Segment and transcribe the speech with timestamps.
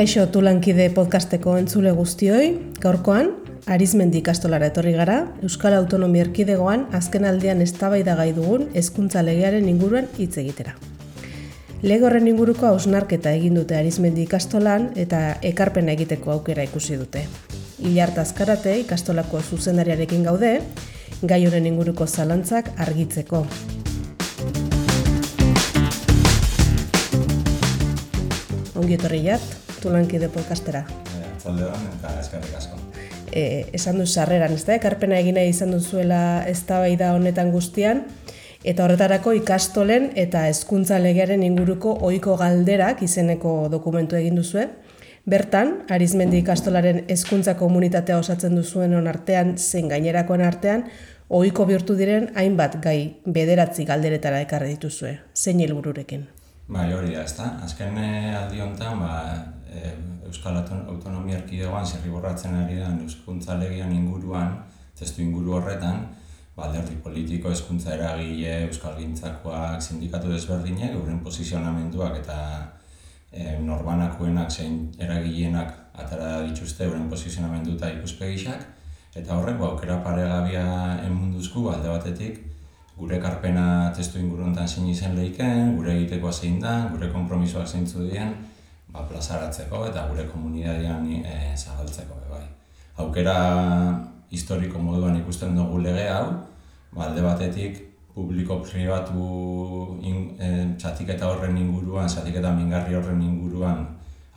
[0.00, 2.46] Kaixo Tulankide podcasteko entzule guztioi,
[2.80, 3.26] gaurkoan
[3.68, 10.38] Arizmendi ikastolara etorri gara, Euskal Autonomia Erkidegoan azken aldean eztabaidagai dugun hezkuntza legearen inguruan hitz
[10.40, 10.72] egitera.
[11.82, 17.26] Lege horren inguruko hausnarketa egin dute Arizmendi ikastolan eta ekarpena egiteko aukera ikusi dute.
[17.84, 20.62] Ilart azkarate ikastolako zuzendariarekin gaude,
[21.20, 23.44] gai honen inguruko zalantzak argitzeko.
[28.80, 30.84] Ongi etorri jat, tulankide podcastera.
[31.40, 32.78] Zalde hon, eta eskerrik asko.
[33.32, 33.42] E,
[33.76, 38.04] esan du sarreran, ez da, ekarpena egina izan duzuela eztabaida honetan guztian,
[38.64, 44.66] eta horretarako ikastolen eta hezkuntza legearen inguruko ohiko galderak izeneko dokumentu egin duzue.
[45.30, 50.84] Bertan, Arizmendi ikastolaren hezkuntza komunitatea osatzen duzuen on artean, zein gainerakoen artean,
[51.28, 55.12] ohiko bihurtu diren hainbat gai bederatzi galderetara ekarri dituzue.
[55.36, 56.26] Zein helbururekin?
[56.70, 57.52] Bai, hori da, ezta?
[57.64, 59.14] Azken eh, aldi honetan, ba,
[60.30, 64.56] Euskal Autonomia Erkidegoan zirriborratzen ari da Euskuntza Legian inguruan,
[64.98, 66.04] testu inguru horretan,
[66.56, 72.38] ba, alderdi politiko, hezkuntza eragile, Euskal Gintzakoak, sindikatu desberdinek, euren posizionamenduak eta
[73.32, 75.72] e, norbanakoenak zein eragileenak
[76.04, 78.66] atara dituzte euren posizionamendu eta ikuspegisak,
[79.14, 80.66] eta horrek, ba, aukera paregabia
[81.06, 82.42] emunduzku, alde batetik,
[83.00, 88.10] gure karpena testu inguru honetan zein izen lehiken, gure egiteko zein da, gure kompromisoak zeintzu
[88.10, 88.34] dien,
[88.92, 92.44] ba, plazaratzeko eta gure komunitatean e, zabaltzeko bai.
[93.02, 93.36] Aukera
[94.30, 96.26] historiko moduan ikusten dugu lege hau,
[96.92, 103.86] ba, alde batetik publiko pribatu in, e, zatiketa horren inguruan, zatiketa mingarri horren inguruan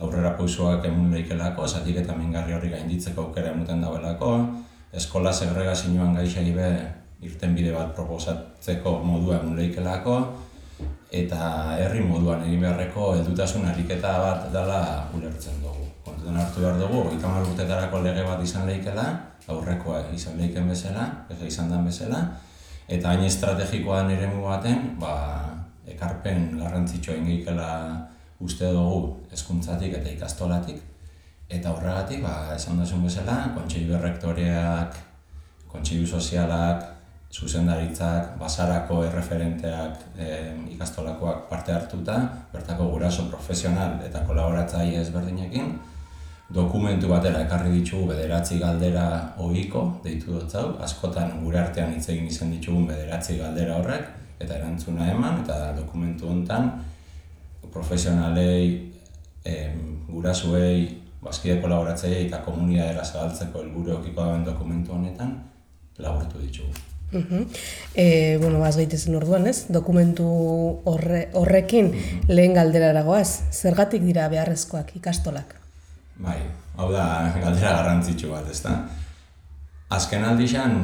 [0.00, 4.30] aurrera pausoak emun lehikelako, zatiketa mingarri horri gainditzeko aukera emuten dauelako,
[4.94, 6.68] eskola segregazioan gaixai be
[7.24, 10.18] irten bide bat proposatzeko modua emun lehikelako,
[11.14, 14.80] eta herri moduan egin beharreko heldutasun ariketa bat dela
[15.14, 15.86] ulertzen dugu.
[16.04, 19.06] Kontutan hartu behar dugu, ikamar urtetarako lege bat izan lehikela,
[19.48, 22.22] aurrekoa izan lehiken bezala, beza izan den bezala,
[22.88, 25.14] eta hain estrategikoa den ere baten, ba,
[25.88, 27.70] ekarpen garrantzitsua ingikela
[28.40, 30.80] uste dugu hezkuntzatik eta ikastolatik,
[31.48, 34.98] eta horregatik, ba, esan duzun bezala, kontseilu berrektoreak,
[35.68, 36.93] kontseilu sozialak,
[37.34, 40.28] zuzendaritzak, basarako erreferenteak e,
[40.76, 42.18] ikastolakoak parte hartuta,
[42.52, 45.72] bertako guraso profesional eta kolaboratzaile ezberdinekin,
[46.54, 49.06] dokumentu batera ekarri ditugu bederatzi galdera
[49.42, 54.60] ohiko deitu dut zau, askotan gure artean hitz egin izan ditugun bederatzi galdera horrek, eta
[54.60, 56.70] erantzuna eman, eta dokumentu honetan
[57.74, 58.92] profesionalei,
[59.44, 65.38] em, gurasuei, bazkide kolaboratzaile eta komunidadera zabaltzeko helburu okiko dokumentu honetan,
[65.98, 66.93] laburtu ditugu.
[67.12, 67.44] Uh
[67.94, 69.66] e, bueno, baz gaitezen orduan, ez?
[69.68, 70.26] Dokumentu
[70.84, 71.92] horre, horrekin
[72.28, 73.44] lehen galdera eragoaz.
[73.52, 75.54] Zergatik dira beharrezkoak ikastolak?
[76.18, 76.40] Bai,
[76.76, 78.74] hau da galdera garrantzitsu bat, ezta?
[79.94, 80.76] Azken aldixan,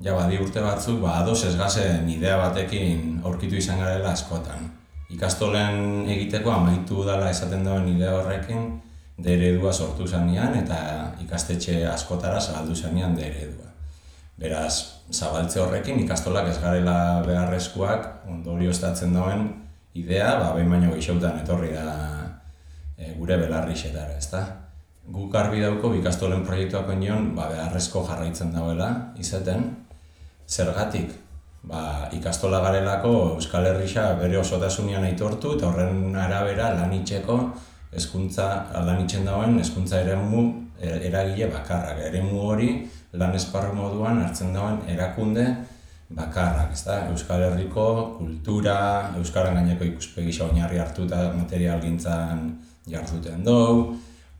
[0.00, 4.70] ja badi urte batzuk, ba, ados ez gazen idea batekin aurkitu izan garela askotan.
[5.10, 8.68] Ikastolen egiteko amaitu dela esaten duen idea horrekin,
[9.18, 10.78] deredua sortu zanean eta
[11.24, 13.67] ikastetxe askotara zagaldu zanean deredua.
[14.38, 19.48] Beraz, zabaltze horrekin ikastolak ez garela beharrezkoak ondorio estatzen duen
[19.98, 21.88] idea, ba, behin baino geixautan etorri da
[22.94, 24.44] e, gure belarri xetara, ezta?
[25.10, 29.64] Guk arbi dauko ikastolen proiektuak onion ba, beharrezko jarraitzen dauela izaten,
[30.46, 31.10] zergatik
[31.66, 37.40] ba, ikastola garelako Euskal Herrisa bere osotasunean aitortu eta horren arabera lan itxeko
[37.98, 40.14] eskuntza, lan itxen dauen eskuntza ere
[41.10, 42.70] eragile bakarrak, eremu hori
[43.12, 45.46] lan esparru moduan hartzen dauen erakunde
[46.08, 47.02] bakarrak, ezta?
[47.12, 48.78] Euskal Herriko kultura,
[49.20, 52.50] euskaren gaineko ikuspegi oinarri hartu eta material gintzan
[52.88, 53.96] jarduten dugu,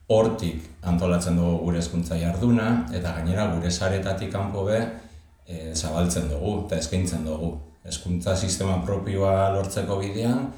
[0.09, 4.79] hortik antolatzen dugu gure hezkuntza jarduna, eta gainera gure saretatik kanpo be
[5.45, 7.53] e, zabaltzen dugu eta eskaintzen dugu.
[7.85, 10.49] Hezkuntza sistema propioa lortzeko bidean,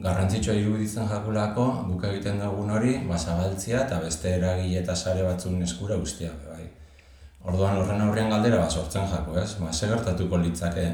[0.00, 5.60] garrantzitsua iruditzen jakulako, buka egiten dugun hori, ba, zabaltzia eta beste eragile eta sare batzun
[5.66, 6.49] eskura guztiak.
[7.44, 9.54] Orduan horren aurrean galdera bat sortzen jako, ez?
[9.60, 10.84] Ba, ze gertatuko litzake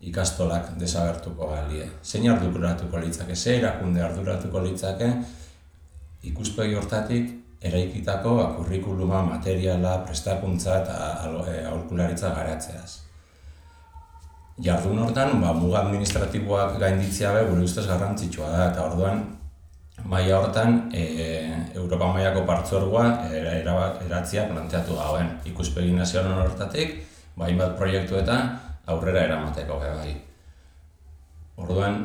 [0.00, 1.88] ikastolak desagertuko galie.
[2.04, 5.08] Zein arduratuko litzake, ze erakunde arduratuko litzake
[6.22, 7.32] ikuspegi hortatik
[7.62, 11.00] eraikitako ba, kurrikuluma, materiala, prestakuntza eta
[11.48, 13.06] e, aurkularitza garatzeaz
[14.62, 19.22] jardun hortan, ba, muga administratiboak gainditzea be, gure ustez garrantzitsua da, eta orduan,
[20.04, 21.04] maila hortan, e,
[21.74, 25.32] Europa mailako partzorgoa eratzia planteatu dauen.
[25.48, 27.00] Ikuspegi nazional hortatik,
[27.36, 28.38] bai bat proiektu eta
[28.86, 30.14] aurrera eramateko bai.
[31.56, 32.04] Orduan,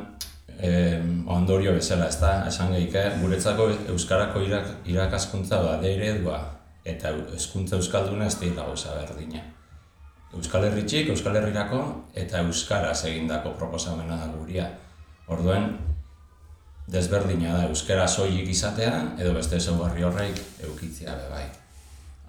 [0.57, 6.39] e, ondorio bezala, ez da, esan gehike, guretzako Euskarako irak, irakaskuntza da eredua
[6.85, 9.43] eta hezkuntza Euskalduna ez dira gauza berdina.
[10.33, 11.81] Euskal Herritxik, Euskal Herrirako
[12.17, 14.69] eta Euskaraz egindako proposamena da guria.
[15.27, 15.67] Orduen,
[16.91, 21.45] desberdina da Euskara soilik izatea edo beste ezaugarri horreik eukitzea be bai.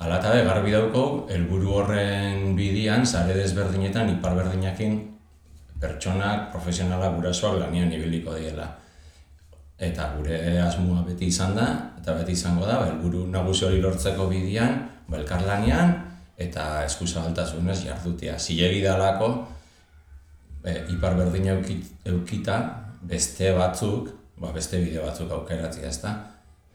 [0.02, 4.96] Hala eta garbi dauko, helburu horren bidian, sare desberdinetan, ipar berdinakin,
[5.82, 8.66] pertsonak, profesionalak, gurasoak lanian ibiliko diela.
[9.78, 11.68] Eta gure asmoa beti izan da,
[12.00, 14.80] eta beti izango da, helburu nagusi hori lortzeko bidian,
[15.10, 15.94] belkar lanian,
[16.38, 18.38] eta eskuzabaltasunez jardutia.
[18.38, 19.30] Zilegi dalako,
[20.64, 21.14] e, ipar
[22.10, 22.58] eukita,
[23.06, 26.14] beste batzuk, ba, beste bide batzuk aukeratzea ezta,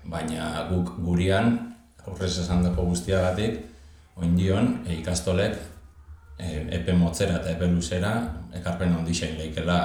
[0.04, 1.57] baina guk gurian
[2.07, 3.59] horrez esan dago guztiagatik,
[4.15, 5.57] oindion, e, ikastolek
[6.39, 8.13] e, epe motzera eta epe luzera
[8.56, 9.80] ekarpen ondixein leikela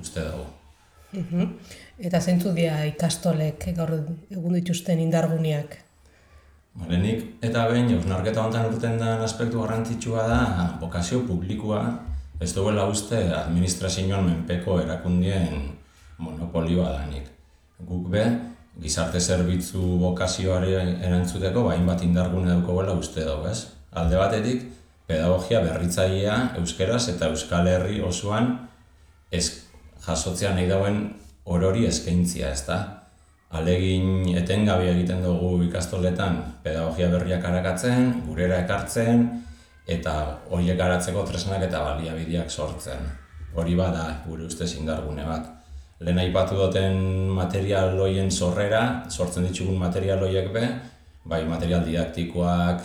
[0.00, 0.46] uste dugu.
[1.96, 5.78] Eta zeintzu dira ikastolek gaur egun dituzten indarguniak?
[6.76, 10.40] Balenik eta behin, osnarketa honetan urten den aspektu garrantzitsua da
[10.80, 11.84] bokazio publikoa,
[12.40, 15.75] ez duela uste administrazioan menpeko erakundien
[16.18, 17.28] monopolioa danik.
[17.86, 18.24] Guk be,
[18.80, 23.66] gizarte zerbitzu bokazioari erantzuteko bain bat indargune daukogela uste dugu, ez?
[23.96, 24.66] Alde batetik,
[25.08, 28.52] pedagogia berritzailea euskeraz eta euskal herri osoan
[29.32, 29.46] ez
[30.06, 31.00] jasotzea nahi dauen
[31.44, 32.78] orori eskaintzia, ez da?
[33.56, 39.28] Alegin etengabe egiten dugu ikastoletan pedagogia berriak arakatzen, gurera ekartzen,
[39.86, 40.16] eta
[40.50, 43.06] horiek garatzeko tresnak eta baliabideak sortzen.
[43.54, 45.55] Hori bada gure ustez indargune bat
[46.00, 46.98] lehen aipatu duten
[47.32, 50.66] material loien sorrera, sortzen ditugun material loiek be,
[51.24, 52.82] bai material didaktikoak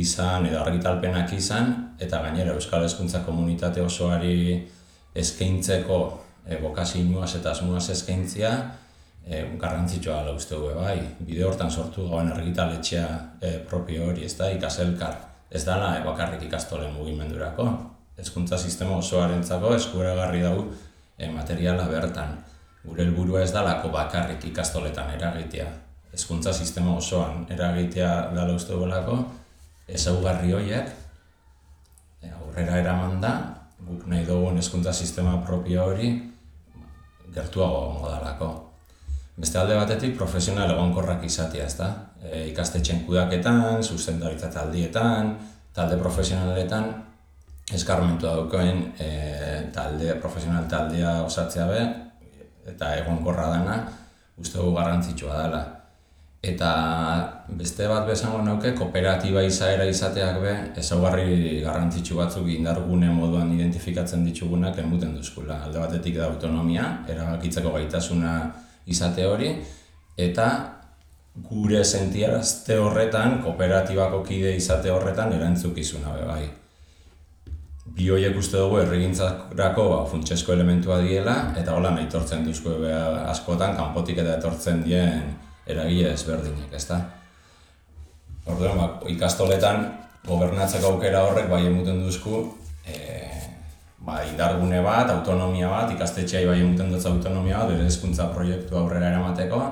[0.00, 4.64] izan edo argitalpenak izan, eta gainera Euskal Hezkuntza Komunitate osoari
[5.14, 5.98] eskaintzeko
[6.48, 8.54] e, bokazioaz eta asmuaz eskaintzia,
[9.26, 13.06] e, garrantzitsua gala uste du, bai, bide hortan sortu gauen argitaletxea
[13.40, 15.20] e, propio hori, ez da, ikaselkar,
[15.52, 17.68] ez dala e, bakarrik ikastolen mugimendurako.
[18.18, 20.66] Hezkuntza sistema osoarentzako eskuragarri dugu
[21.18, 22.34] e, materiala bertan
[22.84, 25.66] gure helburua ez dalako bakarrik ikastoletan eragitea.
[26.12, 29.16] Hezkuntza sistema osoan eragitea dela uste duelako,
[29.88, 30.92] ezaugarri horiek
[32.22, 33.32] e, aurrera eraman da,
[33.84, 36.12] guk nahi dugun hezkuntza sistema propio hori
[37.34, 38.52] gertuago modalako.
[39.34, 41.88] Beste alde batetik profesional egonkorrak izatea, ezta?
[42.22, 45.34] E, ikastetxen kudaketan, zuzendaritza taldietan,
[45.74, 46.92] talde profesionaletan
[47.74, 49.08] eskarmentu daukoen e,
[49.74, 51.82] talde profesional taldea osatzea be,
[52.68, 53.78] eta egonkorra dana
[54.40, 55.62] uste dugu garrantzitsua dela.
[56.44, 56.70] Eta
[57.56, 64.76] beste bat bezango nauke, kooperatiba izaera izateak be, ezaugarri garrantzitsu batzuk indargune moduan identifikatzen ditugunak
[64.82, 65.62] enbuten duzkula.
[65.64, 68.34] Alde batetik da autonomia, erabakitzeko gaitasuna
[68.92, 69.54] izate hori,
[70.20, 70.50] eta
[71.48, 76.44] gure sentiarazte horretan, kooperatibako kide izate horretan erantzukizuna be bai
[77.94, 82.74] bi horiek uste dugu erregintzarako ba, funtsezko elementua diela, eta hola nahi tortzen duzko
[83.30, 85.30] askotan, kanpotik eta etortzen dien
[85.70, 86.98] eragile ezberdinek, ezta?
[88.50, 89.86] Orduan, ba, ikastoletan
[90.26, 92.42] gobernatzeko aukera horrek bai emuten duzku,
[92.82, 92.98] e,
[94.02, 99.12] ba, indargune bat, autonomia bat, ikastetxeai bai emuten dutza autonomia bat, bere hezkuntza proiektu aurrera
[99.14, 99.62] eramateko,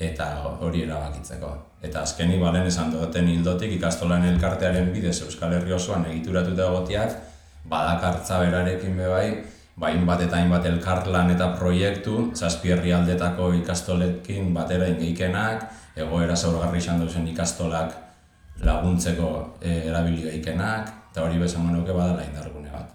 [0.00, 0.30] eta
[0.64, 1.52] hori erabakitzeko.
[1.84, 7.20] Eta azkenik balen esan duten hildotik ikastolan elkartearen bidez Euskal Herri osoan egituratuta egotiak,
[7.68, 9.28] badakartza berarekin be bai,
[9.76, 15.66] bain bat eta hainbat elkarlan eta proiektu, zazpierri aldetako ikastolekin batera ingeikenak,
[15.96, 17.94] egoera zaurgarri izan duzen ikastolak
[18.62, 22.94] laguntzeko e, erabili geikenak, eta hori bezan manuke badala indargune bat.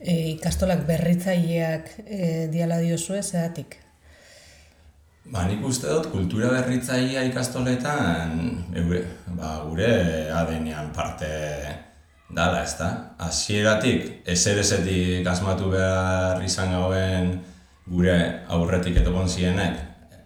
[0.00, 3.30] e, ikastolak berritzaileak e, diala diozu ez?
[5.32, 8.40] Ba, nik uste dut, kultura berritzailea ikastoletan,
[8.74, 9.04] eure,
[9.36, 9.92] ba, gure
[10.34, 11.28] adenean parte
[12.32, 12.90] dala, ez da?
[13.20, 17.32] Azieratik, ezer ezetik asmatu behar izan gauen
[17.86, 18.16] gure
[18.48, 19.78] aurretik eto zienek,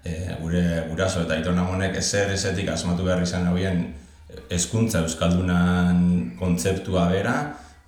[0.04, 3.94] e, gure guraso eta ito namonek ezer ezetik asmatu behar izan gauen
[4.50, 7.36] eskuntza euskaldunan kontzeptua bera,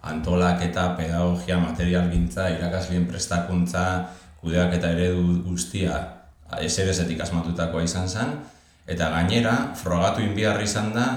[0.02, 4.08] antolak eta pedagogia, material gintza, irakaslien prestakuntza,
[4.40, 5.98] kudeak eta eredu guztia
[6.62, 8.38] ezer ezetik asmatutakoa izan zen,
[8.88, 11.08] eta gainera, frogatu inbiarri izan da,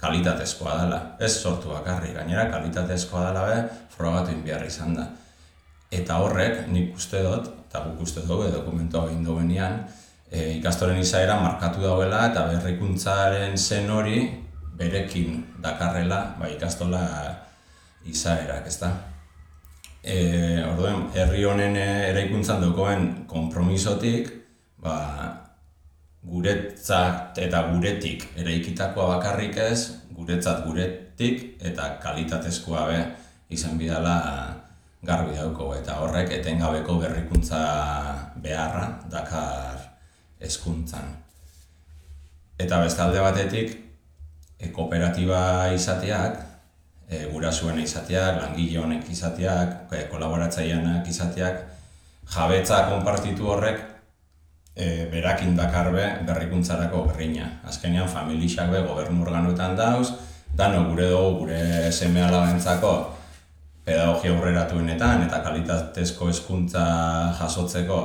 [0.00, 1.00] kalitatezkoa dela.
[1.20, 3.62] Ez sortu bakarri, gainera kalitatezkoa dela be,
[3.96, 5.06] frogatu inbiarri izan da.
[5.90, 9.82] Eta horrek, nik uste dut, eta guk uste dugu, dokumentu egin duenean,
[10.30, 14.22] e, ikastoren izaera markatu dauela eta berrikuntzaren zen hori
[14.80, 17.02] berekin dakarrela ba, ikastola
[18.08, 18.92] izaerak, ezta?
[20.00, 20.16] E,
[20.64, 24.30] orduen, herri honen eraikuntzan dokoen konpromisotik,
[24.80, 24.96] ba,
[26.22, 28.26] guretzat eta guretik.
[28.36, 33.00] Eraikitakoa bakarrik ez, guretzat guretik eta kalitatezkoa be.
[33.50, 34.16] Izan bidala
[35.02, 37.60] garbi dauko eta horrek etengabeko berrikuntza
[38.42, 39.80] beharra dakar
[40.40, 41.08] hezkuntzan.
[42.60, 43.72] Eta bestalde batetik,
[44.60, 46.36] e, kooperatiba izateak,
[47.08, 51.64] e, gurasuen izateak, langile honek izateak, e, kolaboratzaileanak izateak,
[52.30, 53.80] jabetza konpartitu horrek
[54.80, 57.60] e, berakin dakarbe berrikuntzarako berriña.
[57.68, 60.08] Azkenean familixak be gobernu organoetan dauz,
[60.56, 62.94] dano gure dugu gure seme alabentzako
[63.84, 66.84] pedagogia aurreratuenetan eta kalitatezko hezkuntza
[67.38, 68.00] jasotzeko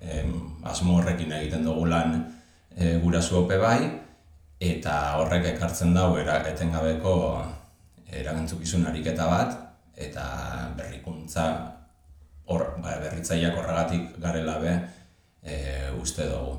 [0.00, 0.32] em,
[0.64, 2.18] asmo horrekin egiten dugu lan
[2.76, 3.78] e, gurasu ope bai
[4.60, 7.14] eta horrek ekartzen dago era etengabeko
[8.12, 9.56] eragantzukizun ariketa bat
[9.96, 10.26] eta
[10.76, 11.46] berrikuntza
[12.46, 14.76] hor ba, berritzaileak horregatik garela be
[15.46, 15.56] e,
[16.02, 16.58] uste dugu.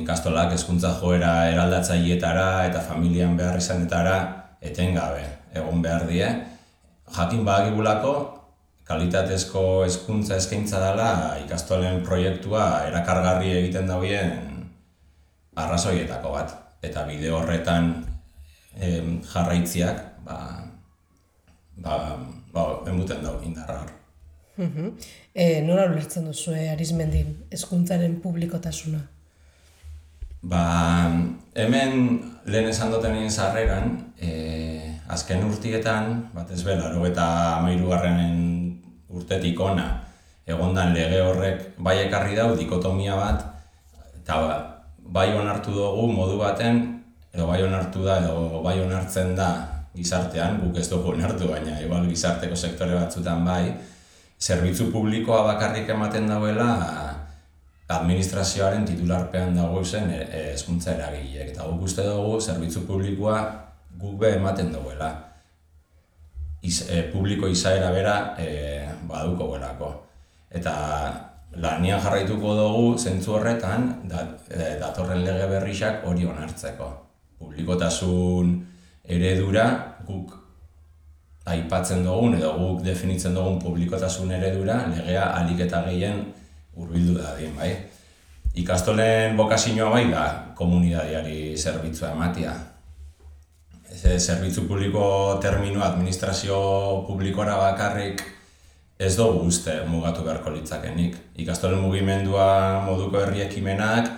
[0.00, 4.16] Ikastolak hezkuntza joera eraldatzaileetara eta familian behar izanetara
[4.64, 6.28] etengabe egon behar die.
[7.16, 8.14] Jakin badagibulako
[8.86, 11.10] kalitatezko hezkuntza eskaintza dela
[11.42, 14.32] ikastolen proiektua erakargarri egiten dauen
[15.56, 16.56] arrazoietako bat.
[16.86, 17.92] Eta bide horretan
[18.78, 20.38] em, jarraitziak ba,
[21.76, 22.16] ba,
[22.52, 23.94] ba, enbuten dago indarra hor.
[24.56, 29.02] E, nola ulertzen duzu arizmendin hezkuntzaren publikotasuna?
[30.46, 30.62] Ba,
[31.58, 34.30] hemen lehen esan duten egin zarreran, e,
[35.12, 37.26] azken urtietan, bat ez belaro eta
[37.58, 37.92] amairu
[39.16, 39.86] urtetik ona,
[40.46, 43.44] egondan lege horrek bai ekarri dau dikotomia bat,
[44.22, 44.56] eta ba,
[44.98, 47.02] bai onartu dugu modu baten,
[47.34, 49.50] edo bai onartu da, edo bai onartzen da
[49.96, 53.74] gizartean, guk ez dugu onartu, baina igual gizarteko sektore batzutan bai,
[54.40, 56.70] zerbitzu publikoa bakarrik ematen dauela
[57.88, 61.52] administrazioaren titularpean dago zen eskuntza e, eragileek.
[61.54, 63.38] Eta guk uste dugu zerbitzu publikoa
[64.00, 65.12] guk be ematen dauela.
[66.62, 68.48] Iz, e, publiko izaera bera e,
[69.06, 69.92] baduko belako.
[70.50, 70.74] Eta
[71.62, 76.90] lanian jarraituko dugu zentzu horretan da, e, datorren lege berrixak hori onartzeko.
[77.38, 78.56] Publikotasun
[79.04, 79.68] eredura
[80.08, 80.34] guk
[81.46, 86.24] aipatzen dugun edo guk definitzen dugun publikotasun eredura legea alik eta gehien
[86.76, 87.70] hurbildu da dien, bai.
[88.56, 90.24] Ikastolen bokazioa bai da
[90.56, 92.54] komunidadiari zerbitzua ematia.
[93.86, 96.58] Ez zerbitzu publiko termino administrazio
[97.06, 98.24] publikora bakarrik
[98.98, 101.16] ez dugu uste mugatu beharko litzakenik.
[101.36, 104.10] Ikastolen mugimendua moduko herri ekimenak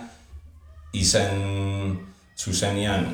[0.93, 1.99] izen
[2.39, 3.05] zuzenian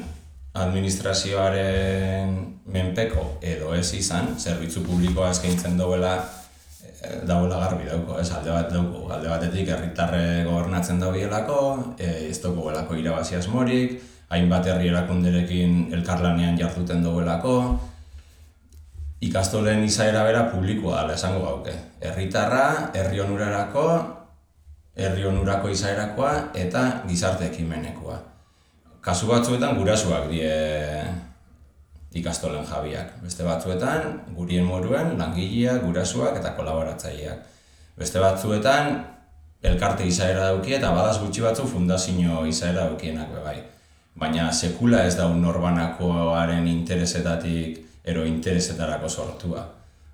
[0.56, 2.36] administrazioaren
[2.72, 8.30] menpeko edo ez izan, zerbitzu publikoa eskaintzen duela eh, dauela garbi dauko, ez?
[8.32, 11.60] Alde bat dauko, alde batetik herritarre gobernatzen daudelako,
[12.00, 13.98] e, ez dauko belako irabazi asmorik,
[14.32, 17.56] hainbat herri erakunderekin elkarlanean jartuten duelako,
[19.26, 21.74] ikastolen izaera bera publikoa dela esango gauke.
[22.02, 23.88] Herritarra, herri onurarako,
[24.96, 28.35] herri onurako izaerakoa eta gizarte ekimenekoa
[29.06, 30.50] kasu batzuetan gurasuak die
[32.16, 33.20] ikastolen jabiak.
[33.22, 37.44] Beste batzuetan gurien moruen langileak, gurasuak eta kolaboratzaileak.
[38.00, 38.98] Beste batzuetan
[39.66, 43.58] elkarte izaera dauki eta badaz gutxi batzu fundazio izaera daukienak bai.
[44.16, 49.66] Baina sekula ez da norbanakoaren interesetatik ero interesetarako sortua.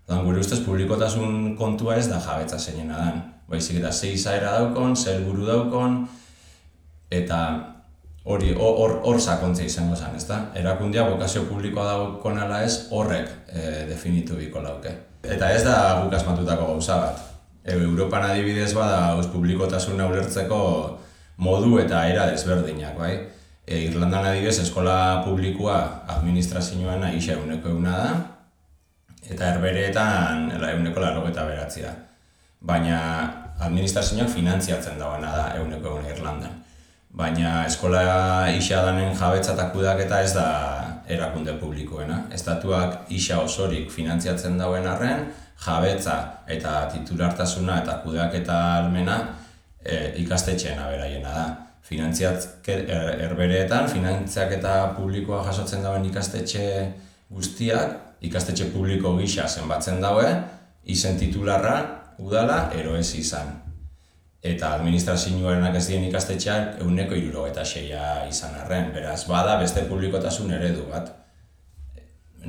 [0.08, 3.22] Dan gure ustez publikotasun kontua ez da jabetza zeinena dan.
[3.48, 6.02] Baizik eta zei izaera daukon, zer buru daukon,
[7.12, 7.40] eta
[8.24, 10.40] hori hor hor sakontza izango zen, ezta?
[10.56, 14.94] Erakundia bokazio publikoa dago nala ez horrek e, definitu biko lauke.
[15.24, 17.22] Eta ez da guk asmatutako gauza bat.
[17.64, 20.62] E, Europan adibidez bada aus publikotasuna ulertzeko
[21.38, 23.16] modu eta era desberdinak, bai?
[23.66, 28.16] E, Irlandan adibidez eskola publikoa administrazioan aixa eguneko eguna da,
[29.30, 31.94] eta herbereetan eguneko laro eta beratzea.
[32.62, 32.98] Baina
[33.62, 36.62] administrazioak finantziatzen dagoena da eguneko egun Irlandan
[37.14, 39.56] baina eskola isa danen jabetza
[40.00, 40.48] eta ez da
[41.08, 42.24] erakunde publikoena.
[42.32, 45.28] Estatuak isa osorik finantziatzen dauen arren,
[45.66, 49.18] jabetza eta titulartasuna eta kudeak eta almena
[49.84, 51.46] e, ikastetxeena beraiena da.
[51.84, 52.86] Finantziat er,
[53.28, 56.64] erbereetan, finantziak eta publikoa jasotzen dauen ikastetxe
[57.30, 60.30] guztiak, ikastetxe publiko gisa zenbatzen daue,
[60.86, 61.76] izen titularra
[62.22, 63.71] udala ero ez izan
[64.42, 68.90] eta administrazioarenak ez dien ikastetxeak eguneko iruro eta seia izan arren.
[68.94, 71.12] Beraz, bada beste publikotasun eredu bat.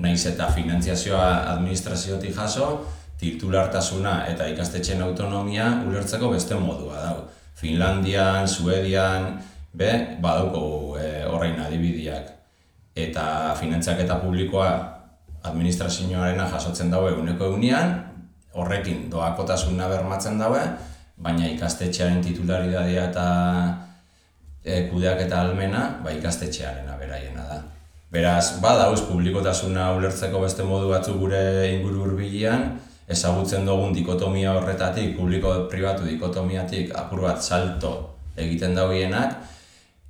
[0.01, 2.87] Naiz eta finantziazioa administraziotik jaso,
[3.21, 7.27] titulartasuna eta ikastetxeen autonomia ulertzeko beste modua dago.
[7.61, 9.37] Finlandian, Suedian,
[9.77, 12.33] be, badauko e, horrein adibidiak.
[12.97, 14.71] Eta finantzak eta publikoa
[15.45, 17.95] administrazioarena jasotzen daue uneko egunean,
[18.57, 20.65] horrekin doakotasuna bermatzen daue,
[21.17, 23.27] baina ikastetxearen titularidadea eta
[24.65, 27.61] e, kudeak eta almena, ba ikastetxearen aberaiena da.
[28.13, 31.43] Beraz, badauz publikotasuna ulertzeko beste modu batzu gure
[31.73, 32.67] inguru hurbilean,
[33.09, 37.95] ezagutzen dugun dikotomia horretatik, publiko-pribatu dikotomiatik apur bat salto
[38.37, 39.39] egiten dauienak,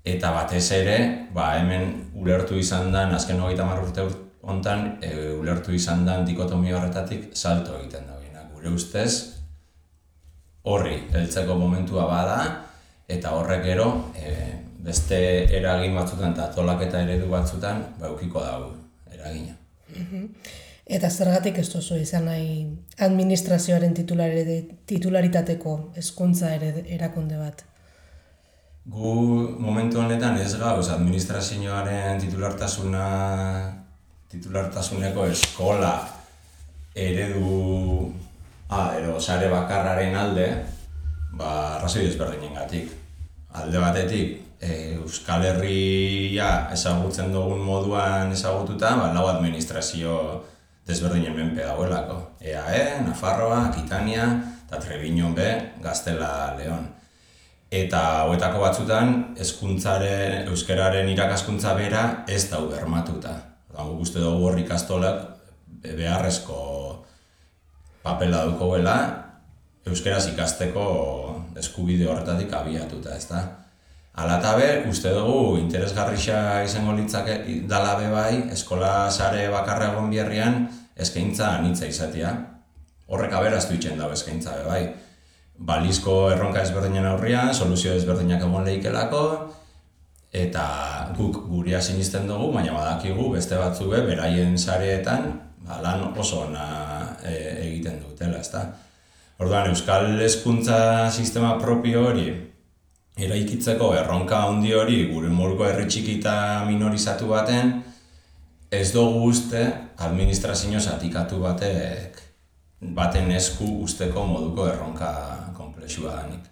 [0.04, 0.98] eta batez ere,
[1.34, 4.06] ba, hemen ulertu izan den, azken hogeita urte
[4.42, 8.50] hontan, e, ulertu izan den dikotomia horretatik salto egiten dauienak.
[8.56, 9.31] Gure ustez,
[10.64, 12.38] horri, heltzeko momentua bada,
[13.08, 14.34] eta horrek gero, e,
[14.82, 15.18] beste
[15.58, 18.72] eragin batzutan eta tolaketa eredu batzutan ba ukiko dago
[19.14, 19.54] eragina.
[19.88, 20.28] Mhm.
[20.92, 22.66] Eta zergatik ez duzu izan nahi
[23.06, 27.62] administrazioaren titularitateko hezkuntza ere erakunde bat?
[28.92, 29.12] Gu
[29.62, 33.04] momentu honetan ez gauz administrazioaren titulartasuna
[34.32, 35.92] titulartasuneko eskola
[36.96, 38.12] eredu
[38.72, 40.46] ah, ero, sare bakarraren alde
[41.36, 42.88] ba, razoi desberdinen gatik.
[43.60, 50.16] Alde batetik, e, Euskal Herria ezagutzen dugun moduan ezagututa, ba, lau administrazio
[50.88, 52.18] desberdinen menpe dagoelako.
[52.40, 54.26] EAE, Nafarroa, Akitania,
[54.66, 55.50] eta Trebiñon be,
[55.84, 56.88] Gaztela, Leon.
[57.72, 63.32] Eta hoetako batzutan, hezkuntzaren euskararen irakaskuntza bera ez da bermatuta.
[63.72, 65.22] Guk uste dugu horrik astolak
[65.82, 66.58] beharrezko
[68.02, 68.96] papela dukoela,
[69.86, 70.84] euskeraz ikasteko
[71.58, 73.42] eskubide horretatik abiatuta, ez da?
[74.22, 80.66] Alatabe, uste dugu interesgarrixa izango litzake dala be bai, eskola sare bakarra egon bierrian
[81.00, 82.32] eskaintza anitza izatea.
[83.08, 84.82] Horrek aberaztu itzen dago eskaintza be bai.
[85.56, 89.22] Balizko erronka ezberdinen aurrian, soluzio ezberdinak egon lehikelako,
[90.32, 90.66] eta
[91.16, 95.30] guk guria sinisten dugu, baina badakigu beste batzu be, beraien sareetan
[95.66, 96.66] ba, lan oso ona
[97.24, 97.34] e,
[97.66, 98.64] egiten dutela, ezta.
[99.42, 102.30] Orduan, Euskal Hezkuntza Sistema propio hori
[103.18, 106.34] eraikitzeko erronka handi hori gure moruko herri txiki eta
[106.68, 107.74] minorizatu baten
[108.72, 109.64] ez dugu uste
[110.06, 112.22] administrazio zatikatu batek
[112.96, 115.10] baten esku usteko moduko erronka
[115.54, 116.48] komplexua danik.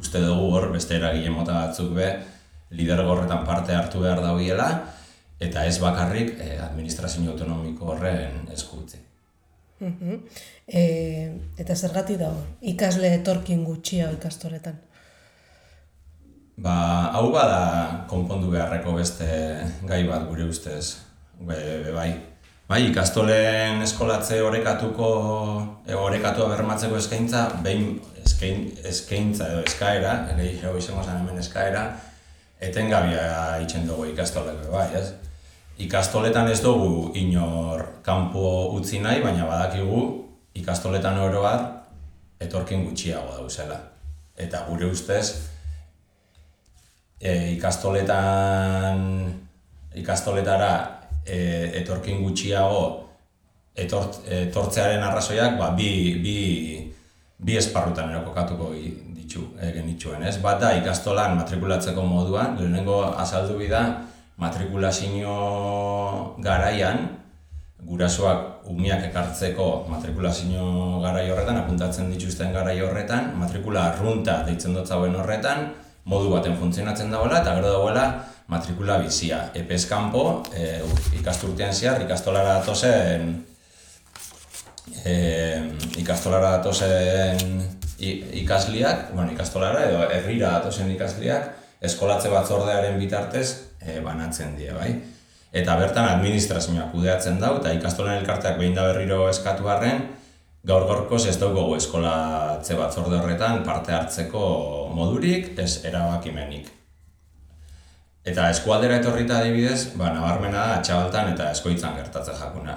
[0.00, 2.12] Uste dugu hor beste eragile mota batzuk be
[2.70, 4.68] lidergorretan parte hartu behar daudiela
[5.40, 9.04] eta ez bakarrik eh, administrazio autonomiko horren eskutzi.
[9.78, 10.18] Uh
[11.58, 14.74] eta zergati dago, ikasle etorkin gutxia ikastoretan?
[16.58, 16.74] Ba,
[17.14, 19.28] hau bada konpondu beharreko beste
[19.86, 20.98] gai bat gure ustez.
[21.38, 22.08] Be, be, bai.
[22.68, 25.08] Bai, ikastolen eskolatze orekatuko,
[25.86, 31.86] e, orekatua bermatzeko eskaintza, behin eskain, eskaintza edo eskaera, ere izango zen hemen eskaera,
[32.60, 35.06] etengabia itzen dugu ikastolek, bai, ez?
[35.78, 40.00] Ikastoletan ez dugu inor kanpo utzi nahi, baina badakigu
[40.58, 43.76] ikastoletan oro bat etorkin gutxiago dauzela.
[44.38, 45.36] Eta gure ustez,
[47.20, 49.04] e, ikastoletan
[50.02, 50.72] ikastoletara
[51.26, 51.38] e,
[51.82, 52.82] etorkin gutxiago
[53.78, 56.36] etort, etortzearen arrazoiak ba, bi, bi,
[57.38, 58.72] bi esparrutan erokokatuko
[59.14, 60.38] ditu e, genituen, ez?
[60.42, 63.84] Bat da ikastolan matrikulatzeko moduan, lehenengo azaldu bida
[64.38, 65.34] matrikulazio
[66.38, 67.08] garaian
[67.88, 75.70] gurasoak umiak ekartzeko matrikulazio garai horretan, apuntatzen dituzten garai horretan, matrikula arrunta deitzen dut horretan,
[76.04, 79.50] modu baten funtzionatzen dagoela eta gero dagoela matrikula bizia.
[79.54, 80.80] Epez kanpo, e,
[81.20, 83.44] ikasturtean zehar, ikastolara datozen
[85.04, 85.14] e,
[86.00, 87.62] ikastolara datozen
[87.98, 91.50] ikasliak, bueno, ikastolara edo herrira datozen ikasliak,
[91.84, 94.92] eskolatze batzordearen bitartez e, banatzen die, bai?
[95.52, 100.02] Eta bertan administrazioa kudeatzen dau eta ikastolen elkarteak behin da berriro eskatu harren,
[100.68, 104.42] gaur gorkoz ez dugu eskolatze batzorde horretan parte hartzeko
[104.94, 106.68] modurik, ez erabakimenik.
[108.28, 112.76] Eta eskualdera etorrita adibidez, ba, nabarmena da atxabaltan eta eskoitzan gertatzen jakuna.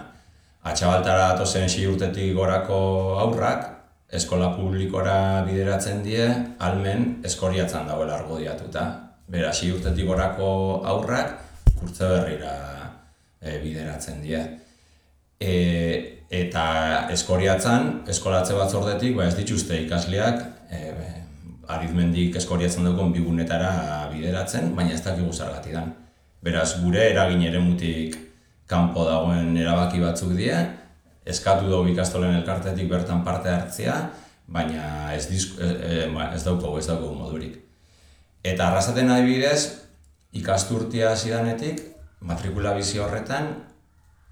[0.64, 2.80] Atxabaltara atozen si urtetik gorako
[3.20, 3.66] aurrak,
[4.12, 6.28] eskola publikora bideratzen die,
[6.60, 8.86] almen eskoriatzen dagoela argudiatuta.
[9.32, 11.38] Bera, si urtetik gorako aurrak,
[11.80, 12.56] kurtze berrira
[13.40, 14.42] e, bideratzen die.
[15.40, 15.54] E,
[16.42, 16.66] eta
[17.16, 20.82] eskoriatzen, eskolatze batzordetik, ba ez dituzte ikasleak, e,
[21.72, 23.72] arizmendik eskoriatzen dugun bigunetara
[24.12, 25.96] bideratzen, baina ez dakigu zergati dan.
[26.44, 28.20] Beraz, gure eragin ere mutik
[28.68, 30.60] kanpo dagoen erabaki batzuk die,
[31.24, 33.98] eskatu dugu ikastolen elkartetik bertan parte hartzea,
[34.52, 37.62] baina ez, disk, e, e, ez dauko, ez dauko modurik.
[38.42, 39.86] Eta arrasaten adibidez,
[40.34, 41.82] ikasturtia zidanetik,
[42.26, 43.52] matrikula bizi horretan,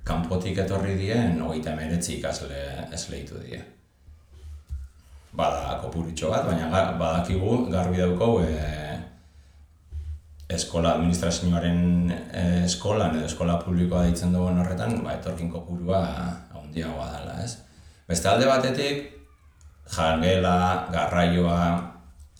[0.07, 2.63] kanpotik etorri dien, hogeita emeretzi ikasle
[2.95, 3.59] esleitu die.
[5.37, 8.55] Bada kopuritxo bat, baina badakigu garbi dauko e,
[10.57, 16.01] eskola administrazioaren e, eskolan edo eskola publikoa deitzen duen horretan, ba, etorkin kopurua
[16.57, 17.59] handiagoa dela, ez?
[18.09, 19.05] Beste alde batetik,
[19.93, 21.88] jangela, garraioa,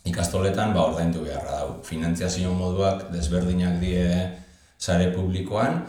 [0.09, 1.79] ikastoletan ba ordaindu beharra dau.
[1.85, 4.05] Finantziazio moduak desberdinak die
[4.77, 5.81] sare publikoan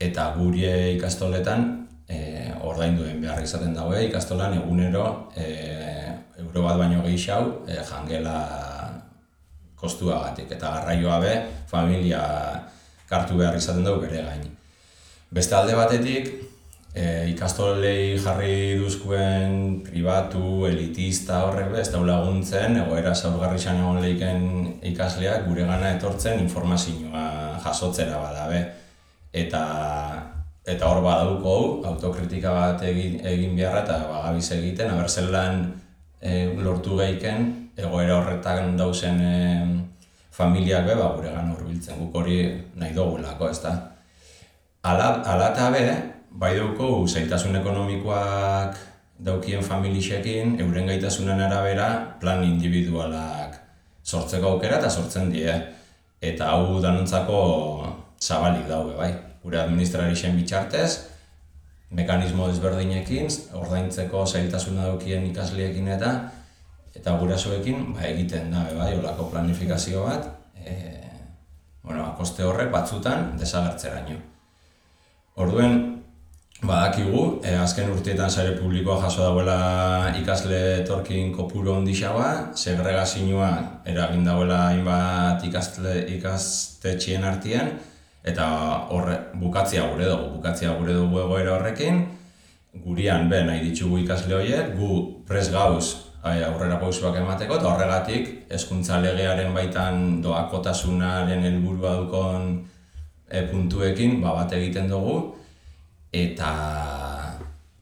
[0.00, 1.66] eta gure ikastoletan
[2.08, 2.18] e,
[2.62, 5.06] ordainduen behar izaten daue ikastolan egunero
[5.36, 5.46] e,
[6.42, 8.38] euro bat baino gehiago e, jangela
[9.80, 11.34] kostuagatik eta garraioa be
[11.70, 12.22] familia
[13.08, 14.44] kartu behar izaten dugu bere gain.
[15.34, 16.30] Beste alde batetik,
[16.94, 24.44] e, ikastolei jarri duzkuen pribatu, elitista horrek ez da laguntzen, egoera zaurgarri egon lehiken
[24.92, 28.62] ikasleak gure gana etortzen informazioa jasotzera badabe.
[29.32, 29.64] Eta
[30.64, 35.66] eta hor badauko autokritika bat egin, egin beharra eta bagabiz egiten, aber lan
[36.22, 39.34] e, lortu gehiken, egoera horretan dauzen e,
[40.30, 42.38] familiak be, ba, gure gana urbiltzen, guk hori
[42.76, 43.74] nahi dugulako, ez da.
[44.84, 45.84] Ala, ala eta be,
[46.34, 48.78] bai dauko zaitasun ekonomikoak
[49.24, 51.88] daukien familixekin, euren gaitasunen arabera
[52.20, 53.60] plan individualak
[54.02, 55.54] sortzeko aukera eta sortzen die.
[56.24, 57.38] Eta hau danontzako
[58.20, 59.12] zabalik daude, bai.
[59.44, 60.90] Gure administrarixen bitxartez,
[61.94, 66.14] mekanismo desberdinekin, ordaintzeko zailtasuna daukien ikasliekin eta
[66.94, 70.28] eta gurasoekin ba, egiten da, bai, olako planifikazio bat,
[70.62, 70.74] e,
[71.82, 74.16] bueno, koste horrek batzutan desagertzeraino.
[75.42, 76.03] Orduen,
[76.62, 83.50] Badakigu, e, azken urteetan sare publikoa jaso dauela ikasle etorkin kopuru ondixagoa, segregazioa
[83.90, 87.74] eragin dauela hainbat ikasle ikastetxien artean
[88.24, 88.46] eta
[88.94, 92.00] horre bukatzea gure dugu, bukatzea gure dugu egoera horrekin,
[92.86, 95.84] gurian be nahi ditugu ikasle horiek, gu pres gauz
[96.24, 102.62] aurrera pausuak emateko eta horregatik hezkuntza legearen baitan doakotasunaren helburua dukon
[103.28, 105.34] e, puntuekin ba, bat egiten dugu,
[106.14, 106.50] eta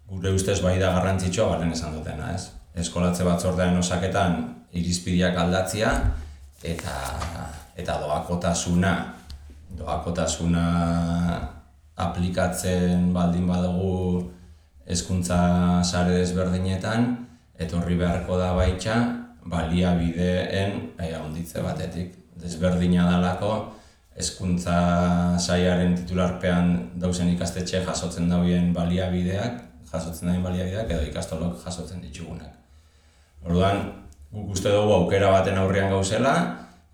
[0.09, 2.49] gure ustez bai da garrantzitsua balen esan dutena, ez?
[2.83, 4.39] Eskolatze batzordean osaketan
[4.73, 5.93] irizpideak aldatzia
[6.65, 6.95] eta
[7.77, 8.93] eta doakotasuna
[9.77, 10.65] doakotasuna
[11.97, 14.31] aplikatzen baldin badugu
[14.89, 17.13] hezkuntza sare desberdinetan
[17.61, 18.97] etorri beharko da baitxa
[19.45, 23.53] baliabideen eh, handitze batetik desberdina dalako
[24.17, 24.77] hezkuntza
[25.39, 29.61] saiaren titularpean dauzen ikastetxe jasotzen dauen baliabideak,
[29.93, 32.53] jasotzen dauen baliabideak edo ikastolok jasotzen ditugunak.
[33.43, 33.81] Orduan,
[34.33, 36.35] guk uste dugu aukera baten aurrian gauzela,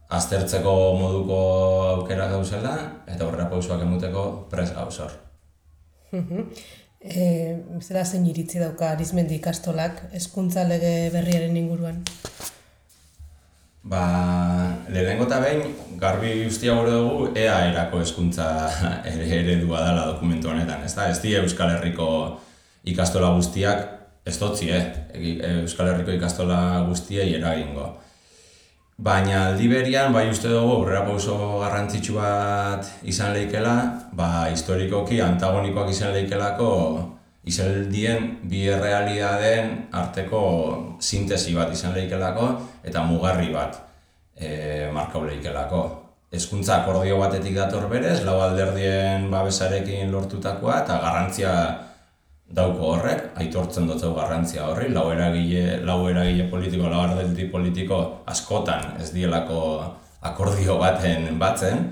[0.09, 1.38] aztertzeko moduko
[1.94, 2.74] aukera gauzela,
[3.07, 5.12] eta horrela pausuak emuteko pres gauzor.
[7.00, 7.24] e,
[7.81, 12.00] zera zein iritzi dauka arizmendi ikastolak hezkuntza lege berriaren inguruan?
[13.88, 14.05] Ba,
[14.92, 15.62] lehenengo eta behin,
[16.01, 18.48] garbi guztia gure dugu, ea erako eskuntza
[19.12, 21.07] ere eredua dela dokumentu honetan, ez da?
[21.09, 22.11] Ez di Euskal Herriko
[22.92, 23.87] ikastola guztiak,
[24.29, 24.85] ez dotzi, eh?
[25.62, 27.88] Euskal Herriko ikastola guztiei eragingo.
[28.98, 33.77] Baina aldi berian, bai uste dugu, aurrera pauso garrantzitsu bat izan leikela,
[34.12, 36.72] ba, historikoki antagonikoak izan leikelako
[37.48, 40.42] izeldien bi errealidadeen arteko
[41.00, 42.50] sintesi bat izan lehikelako
[42.84, 43.80] eta mugarri bat
[44.37, 45.82] e, markau lehikelako.
[46.28, 51.52] Hezkuntza akordio batetik dator berez, lau alderdien babesarekin lortutakoa eta garrantzia
[52.52, 57.04] dauko horrek, aitortzen dut garrantzia horri, lau eragile, lau eragile politiko, lau
[57.52, 59.61] politiko askotan ez dielako
[60.20, 61.88] akordio baten batzen,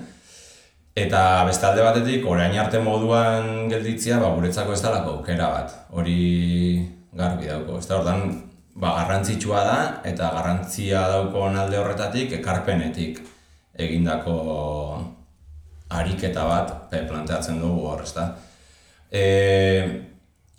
[0.97, 5.75] Eta bestalde batetik, orain arte moduan gelditzia, ba, guretzako ez dalako aukera bat.
[5.93, 6.21] Hori
[7.13, 7.77] garbi dauko.
[7.77, 8.23] Ez da, ordan,
[8.73, 9.77] ba, garrantzitsua da,
[10.09, 13.21] eta garrantzia dauko alde horretatik, ekarpenetik
[13.77, 14.37] egindako
[15.93, 18.25] ariketa bat planteatzen dugu hor, ez da.
[19.13, 19.23] E,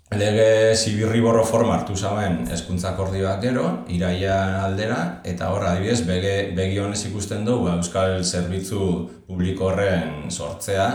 [0.09, 6.31] Lege zibirri borro forma hartu zauen eskuntza akordioak gero, iraia aldera, eta horra adibidez, bege,
[6.57, 8.87] begi honez ikusten dugu Euskal Zerbitzu
[9.27, 10.87] Publiko horren sortzea,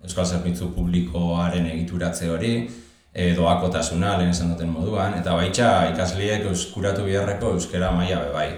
[0.00, 2.54] Euskal Zerbitzu Publikoaren egituratze hori,
[3.12, 8.48] e, doakotasuna lehen esan duten moduan, eta baitxa ikasliek euskuratu biharreko euskera maila bebai.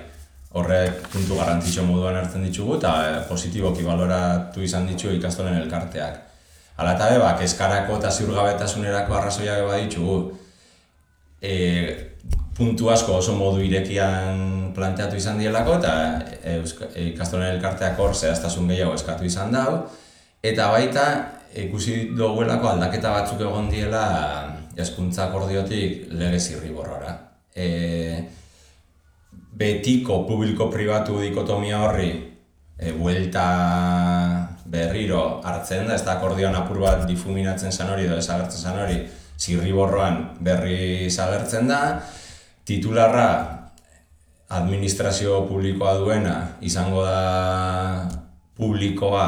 [0.55, 2.95] Horrek puntu garrantzitsu moduan hartzen ditugu eta
[3.27, 6.31] positiboki baloratu izan ditu ikastolen elkarteak.
[6.81, 10.37] Hala eta beba, kezkarako eta ziurgabetasunerako arrazoiak eba ditugu.
[11.41, 11.53] e,
[12.57, 15.93] puntu asko oso modu irekian planteatu izan dielako, eta
[16.45, 16.57] e,
[17.11, 19.77] ikastolen elkarteak hor zehaztasun gehiago eskatu izan dau,
[20.43, 21.05] eta baita
[21.65, 24.05] ikusi duguelako aldaketa batzuk egon diela
[24.77, 27.17] eskuntza akordiotik lege zirri borrora.
[27.57, 28.25] E,
[29.61, 32.13] betiko publiko-pribatu dikotomia horri
[32.79, 33.47] e, buelta
[34.71, 39.01] berriro hartzen da, ez da akordioan apur bat difuminatzen zan hori edo ezagertzen zan hori
[39.41, 41.81] zirri borroan berri zagertzen da,
[42.69, 43.31] titularra
[44.51, 48.07] administrazio publikoa duena izango da
[48.59, 49.27] publikoa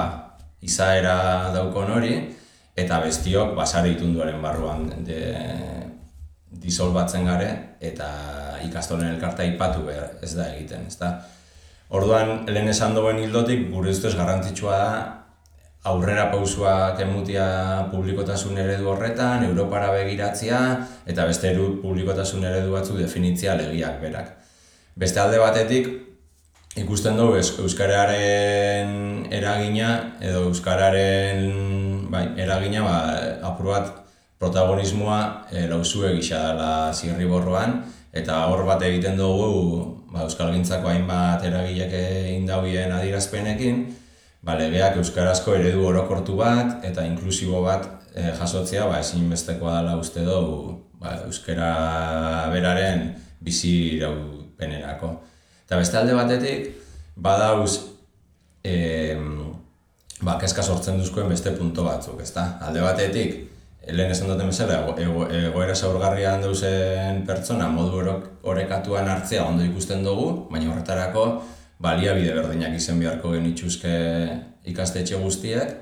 [0.63, 2.15] izaera daukon hori
[2.79, 5.21] eta bestiok basare itunduaren barruan de,
[6.63, 7.51] disolbatzen gare
[7.81, 8.09] eta
[8.67, 11.17] ikastolen elkarta ipatu behar ez da egiten, ez da.
[11.93, 14.93] Orduan, lehen esan duen hildotik, gure ustez garrantzitsua da
[15.85, 20.61] aurrera pausua kemutia publikotasun eredu horretan, Europara begiratzea,
[21.07, 24.31] eta beste eru publikotasun eredu batzu definitzia legiak berak.
[24.95, 25.89] Beste alde batetik,
[26.79, 31.51] ikusten dugu Euskararen eragina, edo Euskararen
[32.13, 32.97] bai, eragina, ba,
[33.51, 33.91] apur bat
[34.43, 35.19] protagonismoa
[35.51, 37.81] e, lauzue gisa dela zirri borroan,
[38.13, 39.51] eta hor bat egiten dugu
[40.13, 43.85] ba, Euskal Gintzako hainbat eragileak egin dauen adirazpenekin,
[44.43, 50.25] ba, legeak euskarazko eredu orokortu bat eta inklusibo bat e, jasotzea ba, ezinbestekoa dela uste
[50.27, 53.09] dugu ba, euskara beraren
[53.43, 55.15] bizi iraupenerako.
[55.67, 56.69] Eta beste alde batetik,
[57.17, 57.79] badauz
[58.65, 59.15] e,
[60.23, 62.47] ba, keska sortzen duzkoen beste punto batzuk, ezta?
[62.63, 63.41] Alde batetik,
[63.91, 68.03] lehen esan duten bezala, egoera zaurgarrian duzen pertsona modu
[68.47, 71.27] orekatuan hartzea ondo ikusten dugu, baina horretarako
[71.83, 73.93] baliabide berdinak izen beharko genituzke
[74.71, 75.75] ikastetxe guztiak,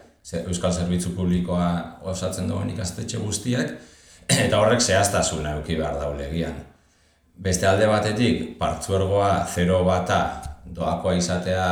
[0.46, 3.72] Euskal Zerbitzu Publikoa osatzen duen ikastetxe guztiak,
[4.46, 6.56] eta horrek zehaztasuna eduki behar daulegian.
[7.40, 10.20] Beste alde batetik, partzuergoa 0 bata
[10.76, 11.68] doakoa izatea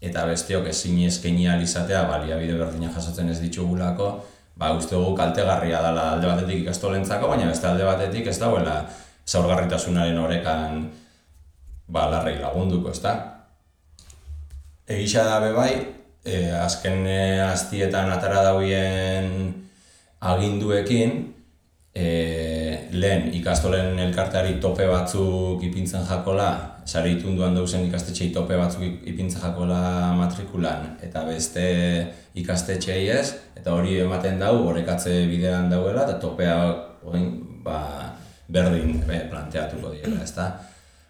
[0.00, 4.12] eta besteok ezin eskaini izatea baliabide berdinak jasotzen ez ditugulako,
[4.58, 8.84] ba uste dugu kaltegarria dela alde batetik ikastolentzako, baina beste alde batetik ez dauela
[9.26, 10.88] zaurgarritasunaren orekan
[11.88, 13.14] ba, larrei lagunduko, ezta?
[14.88, 15.72] Egisa da be bai,
[16.24, 19.32] e, azken e, aztietan atara dauen
[20.20, 21.18] aginduekin,
[21.94, 22.08] e,
[22.92, 26.50] lehen ikastolen elkarteari tope batzuk ipintzen jakola,
[26.88, 29.80] sari itunduan dauzen ikastetxei tope batzuk ipintzen jakola
[30.16, 31.66] matrikulan, eta beste
[32.40, 33.26] ikastetxei ez,
[33.58, 36.56] eta hori ematen dau, horrekatze bidean dauela, eta topea
[37.64, 37.78] ba,
[38.48, 40.52] berdin be, planteatuko dira, ezta?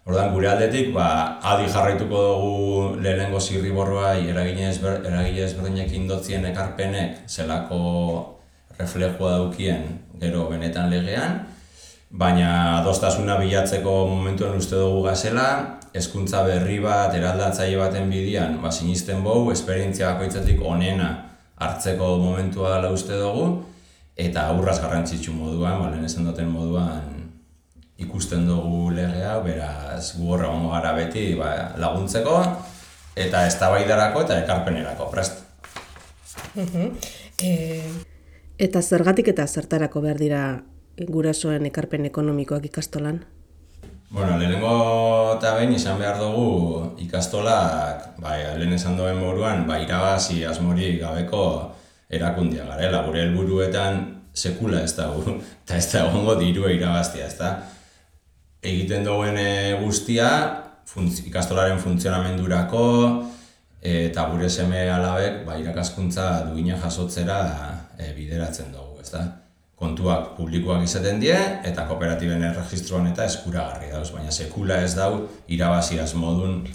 [0.09, 2.61] Ordan gure aldetik, ba, adi jarraituko dugu
[3.03, 7.81] lehenengo zirriborroa eragile ezber, ezberdinek indotzien ekarpenek zelako
[8.79, 9.83] reflejua daukien
[10.17, 11.43] gero benetan legean,
[12.09, 15.45] baina adostasuna bilatzeko momentuen uste dugu gazela,
[15.93, 21.11] hezkuntza berri bat, eraldatzaile baten bidian, ba, sinisten bau, esperientzia bakoitzatik onena
[21.61, 23.59] hartzeko momentua dela uste dugu,
[24.17, 27.18] eta aurraz garrantzitsu moduan, ba, lehen esan duten moduan,
[27.99, 32.35] ikusten dugu legea, beraz gu horre gara beti ba, laguntzeko
[33.19, 35.43] eta eztabaidarako eta ekarpenerako prest.
[37.43, 37.81] e,
[38.57, 40.43] eta zergatik eta zertarako behar dira
[41.07, 43.19] gurasoen ekarpen ekonomikoak ikastolan?
[44.09, 50.41] Bueno, lehenengo eta behin izan behar dugu ikastolak, bai, lehen esan duen moruan, ba, irabazi
[50.49, 51.43] asmori gabeko
[52.09, 53.99] erakundia garela, gure helburuetan
[54.33, 55.11] sekula ez da,
[55.65, 57.51] eta ez da egongo dirua irabaztia, ez da
[58.61, 60.29] egiten duen e, guztia
[60.89, 62.85] funtz, ikastolaren funtzionamendurako
[63.79, 67.39] eta gure seme alabek ba, irakaskuntza duina jasotzera
[67.97, 69.23] e, bideratzen dugu, ez da?
[69.79, 75.13] Kontuak publikoak izaten die eta kooperatiben erregistroan eta eskuragarri dauz, baina sekula ez dau
[75.47, 76.65] irabaziaz modun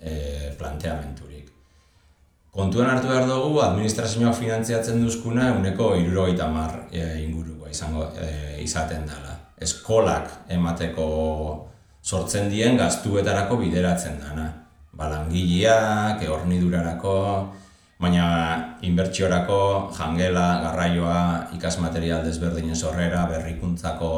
[0.00, 0.14] e,
[0.56, 1.50] planteamenturik.
[2.56, 8.30] Kontuan hartu behar dugu, administrazioak finantziatzen duzkuna uneko irurogeita mar e, inguruko izango e,
[8.64, 9.27] izaten dela
[9.60, 11.08] eskolak emateko
[12.02, 14.48] sortzen dien gaztuetarako bideratzen dana.
[14.98, 17.16] Balangileak, ehornidurarako,
[18.02, 18.24] baina
[18.86, 19.60] inbertsiorako
[19.94, 21.20] jangela, garraioa,
[21.54, 24.12] ikasmaterial desberdinen sorrera, berrikuntzako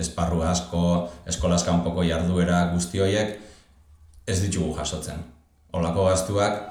[0.00, 0.84] esparru asko,
[1.28, 3.36] eskolaz kanpoko jarduera guzti horiek
[4.26, 5.20] ez ditugu jasotzen.
[5.76, 6.62] Olako gaztuak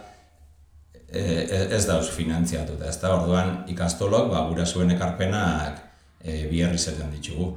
[1.09, 5.81] e, e, ez dauz finantziatuta, ez da orduan ikastolok ba, gura zuen ekarpenak
[6.23, 7.53] e, biherri zeten ditugu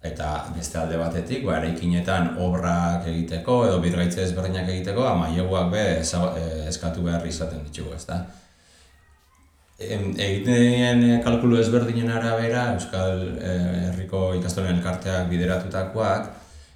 [0.00, 5.28] eta beste alde batetik, ba, eraikinetan obrak egiteko edo birgaitze ezberdinak egiteko, ama
[5.70, 8.24] be e, eskatu behar izaten ditugu, ezta.
[9.78, 16.30] egiten kalkulu ezberdinen arabera, Euskal eh, Herriko ikastolen elkarteak bideratutakoak,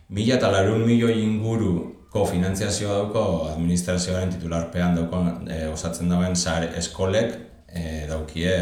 [0.08, 7.36] mila eta larun milioi inguruko finanziazioa dauko administrazioaren titularpean dauko e, osatzen dauen sare eskolek
[7.68, 8.56] e, daukie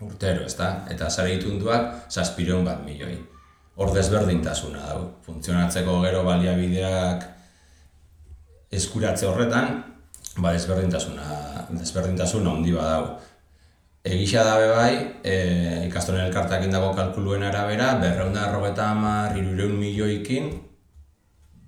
[0.00, 0.86] urtero, ezta?
[0.90, 3.33] Eta sare itunduak zazpireun bat milioi.
[3.74, 5.00] Hor desberdintasuna dau.
[5.26, 7.24] Funtzionatzeko gero baliabideak
[8.74, 9.80] eskuratze horretan,
[10.38, 11.24] ba desberdintasuna,
[11.74, 13.16] desberdintasuna handi badau.
[14.04, 15.34] Egisa dabe bai, e,
[15.88, 20.50] ikastonen elkartak indago kalkuluen arabera, berreunda errogeta hamar, irureun milioikin,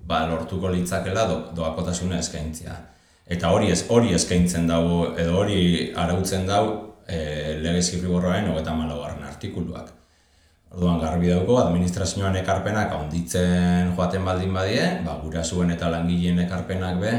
[0.06, 2.76] ba, lortuko litzakela do, doakotasuna eskaintzia.
[3.26, 6.74] Eta hori ez hori eskaintzen dago, edo hori arautzen dago
[7.08, 9.95] e, lege zirriborroaren hogeta malagarren artikuluak.
[10.74, 17.12] Orduan garbi dauko, administrazioan ekarpenak handitzen joaten baldin badie, ba, gurasuen eta langileen ekarpenak be,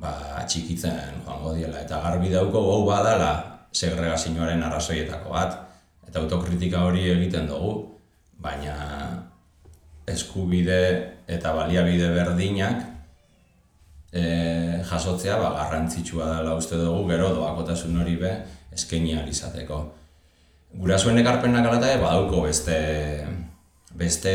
[0.00, 0.12] ba,
[0.48, 1.82] txikitzen joango diela.
[1.84, 3.30] Eta garbi dauko, hau badala,
[3.76, 5.60] segregazioaren arrazoietako bat,
[6.08, 7.76] eta autokritika hori egiten dugu,
[8.40, 8.74] baina
[10.06, 10.80] eskubide
[11.26, 12.82] eta baliabide berdinak
[14.12, 14.22] e,
[14.86, 18.32] jasotzea ba, garrantzitsua dela uste dugu, gero doakotasun hori be
[18.72, 19.80] eskaini izateko.
[20.76, 22.76] Gurasoen ekarpenak alata badauko beste
[23.96, 24.32] beste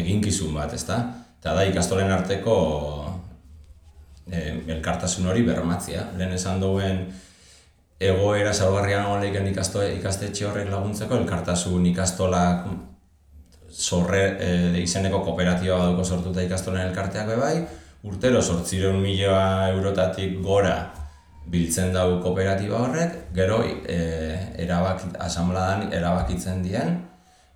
[0.00, 0.98] eginkizun bat, ezta?
[1.40, 2.56] Eta da ikastolen arteko
[4.30, 6.06] e, elkartasun hori bermatzia.
[6.16, 7.04] Lehen esan duen
[8.00, 12.42] egoera salgarrian egon ikasto, ikastetxe horrek laguntzeko, elkartasun ikastola
[13.70, 14.50] zorre e,
[14.82, 17.56] izeneko kooperatiba baduko sortuta ikastolen elkarteak bai,
[18.08, 20.78] urtero sortzireun milioa eurotatik gora
[21.46, 23.98] biltzen dugu kooperatiba horrek, gero e,
[24.58, 26.96] erabak, asambladan erabakitzen dien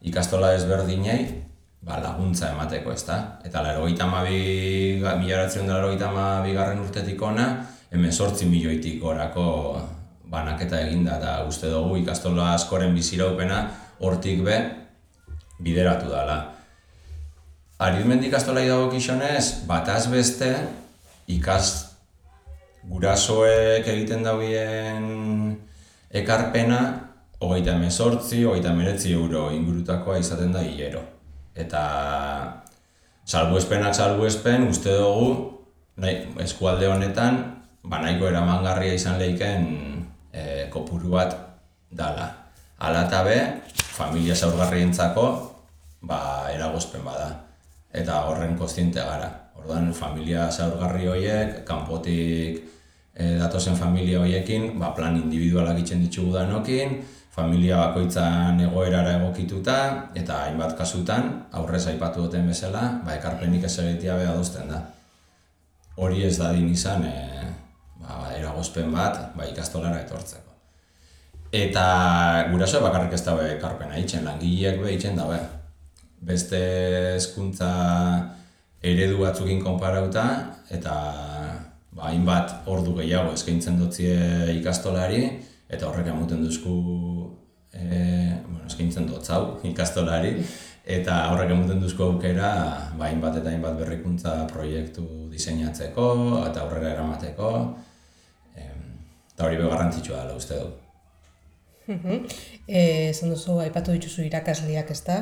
[0.07, 1.25] ikastola ezberdinei
[1.83, 3.19] ba, laguntza emateko, ezta?
[3.45, 6.11] Eta laro gita mabi, milaratzen da laro gita
[6.55, 9.81] garren urtetik ona, hemen sortzi milioitik gorako
[10.31, 13.69] banaketa eginda eta uste dugu ikastola askoren biziraupena
[14.01, 14.61] hortik be
[15.59, 16.55] bideratu dela.
[17.81, 20.53] Arizmendi ikastola dago kixonez, bataz beste
[21.27, 21.90] ikas
[22.89, 25.57] gurasoek egiten dauen
[26.11, 26.81] ekarpena
[27.41, 31.03] hogeita emezortzi, hogeita emeretzi euro ingurutakoa izaten da hilero.
[31.55, 31.83] Eta
[33.25, 35.31] salbuespenak salbuespen uste dugu
[36.01, 37.41] nahi, eskualde honetan
[37.83, 39.67] banaiko eramangarria izan lehiken
[40.33, 41.37] e, kopuru bat
[41.91, 42.29] dala.
[42.81, 43.37] Eta be,
[43.77, 45.27] familia zaurgarrientzako
[46.09, 47.31] ba, eragozpen bada.
[47.93, 49.29] Eta horren kostiente gara.
[49.61, 52.61] Orduan, familia zaurgarri horiek, kanpotik
[53.15, 56.97] e, datozen familia horiekin, ba, plan individualak itxen ditugu danokin,
[57.35, 59.77] familia bakoitzan egoerara egokituta,
[60.17, 64.81] eta hainbat kasutan, aurrez aipatu duten bezala, ba, ekarpenik ez egitea beha da.
[66.01, 67.45] Hori ez da din izan, e,
[68.01, 70.49] ba, eragozpen bat ba, ikastolara etortzeko.
[71.53, 75.41] Eta guraso bakarrik ez dabe ekarpena itzen, langileak be itzen dabe.
[76.23, 76.61] Beste
[77.17, 77.71] hezkuntza
[78.83, 80.25] eredu batzukin konparauta
[80.73, 80.95] eta
[81.93, 84.17] ba, hainbat ordu gehiago eskaintzen dutzie
[84.57, 85.23] ikastolari
[85.71, 86.75] eta horrek emuten duzku
[87.73, 87.85] e,
[88.47, 90.35] bueno, eskaintzen dutzau ikastolari
[90.91, 92.51] eta horrek emuten duzko aukera
[92.97, 96.11] ba, hainbat eta hainbat berrikuntza proiektu diseinatzeko
[96.49, 97.53] eta aurrera eramateko
[98.61, 100.71] eta hori beho garrantzitsua dela uste du.
[102.69, 105.17] Eh, esan duzu, aipatu dituzu irakasleak ez da,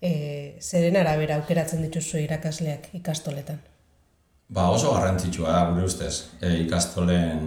[0.00, 3.60] e, zeren arabera aukeratzen dituzu irakasleak ikastoletan?
[4.50, 7.44] Ba oso garrantzitsua da, gure ustez, e, ikastolen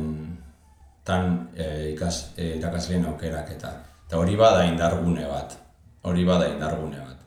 [1.03, 3.73] tan e, ikas, e, irakasleen aukerak eta.
[4.07, 5.57] Eta hori bada indargune bat,
[6.07, 7.19] hori bada indargune bat.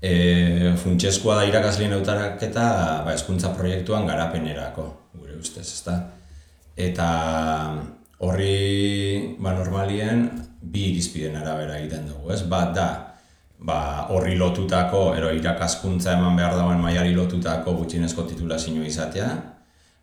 [0.00, 2.66] E, Funtsezkoa da irakasleen autarak eta
[3.04, 4.86] ba, eskuntza proiektuan garapenerako,
[5.18, 5.98] gure ustez, ezta?
[6.76, 7.10] Eta
[8.24, 10.28] horri ba, normalien
[10.60, 12.42] bi irizpiden arabera egiten dugu, ez?
[12.48, 12.88] Bat da,
[13.58, 19.28] ba, horri lotutako, ero irakaskuntza eman behar dauen maiari lotutako gutxinezko titulazio izatea,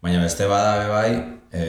[0.01, 1.09] baina beste bada bai,
[1.51, 1.63] e,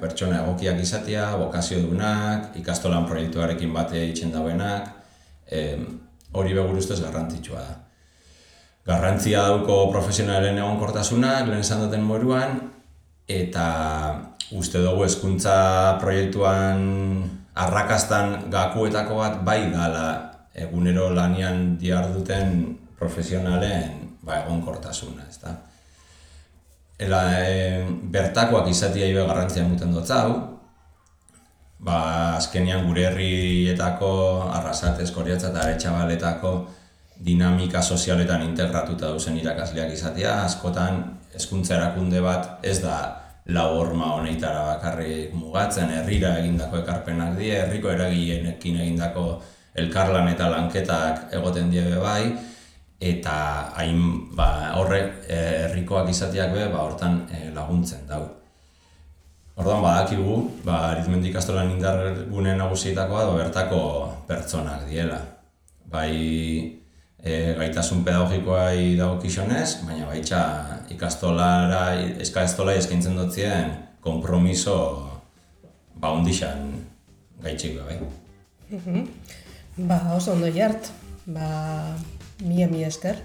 [0.00, 4.90] pertsona egokiak izatea, bokazio dunak, ikastolan proiektuarekin bate egiten dauenak,
[5.50, 5.78] e,
[6.32, 7.78] hori beguruztez garrantzitsua da.
[8.86, 12.60] Garrantzia dauko profesionalen egonkortasunak, lehen esan duten moruan,
[13.30, 13.66] eta
[14.56, 16.80] uste dugu hezkuntza proiektuan
[17.60, 20.29] arrakastan gakuetako bat bai dala
[20.66, 25.54] egunero lanian duten profesionalen ba, egonkortasuna, ezta.
[27.00, 30.34] Ela, e, bertakoak izatea ibe garrantzia muten dut hau,
[31.80, 32.00] ba,
[32.36, 34.10] azkenian gure herrietako
[34.52, 36.52] arrasat eskoriatza eta aretsabaletako
[37.24, 41.02] dinamika sozialetan integratuta duzen irakasleak izatea, askotan
[41.34, 42.98] hezkuntza erakunde bat ez da
[43.50, 49.24] lau horma honeitara bakarrik mugatzen, herrira egindako ekarpenak die, herriko eragileenekin egindako
[49.74, 52.32] elkarlan eta lanketak egoten die be bai,
[53.00, 53.36] eta
[53.78, 54.02] hain
[54.36, 58.24] ba, horrek eh, herrikoak izateak be, ba, hortan eh, laguntzen dau.
[59.60, 62.00] Orduan badakigu, ba, aritmendi ikastolan indar
[62.32, 63.80] gune nagusietakoa da bertako
[64.28, 65.18] pertsonak diela.
[65.90, 66.14] Bai
[67.22, 70.40] e, gaitasun pedagogikoai dagokizonez, baina baitza
[70.94, 71.82] ikastolara,
[72.22, 74.76] eskastola eskaintzen dutzien kompromiso
[76.00, 76.70] ba ondixan
[77.42, 77.98] gaitxik bai.
[79.88, 80.90] Ba, oso ondo jart.
[81.26, 81.96] Ba,
[82.44, 83.16] mila mila esker.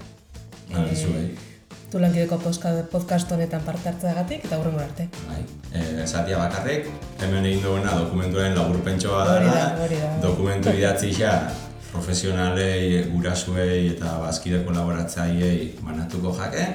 [0.74, 1.36] Ah, zuei.
[1.92, 2.38] Tu lankideko
[2.92, 5.08] podcast, honetan parte hartzeagatik eta hurrengo arte.
[5.28, 5.44] Bai.
[5.72, 6.90] E, esatia bakarrik,
[7.22, 9.36] hemen egin duena dokumentuen laburpentsoa da,
[9.84, 11.36] Hori da, dokumentu idatzi xa
[11.92, 16.68] profesionalei, gurasuei eta bazkide kolaboratzaileei banatuko jake,